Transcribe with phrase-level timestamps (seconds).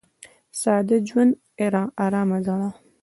[0.61, 1.31] •ساده ژوند،
[2.05, 2.69] ارامه زړه.